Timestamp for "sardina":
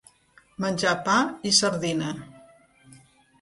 1.59-2.09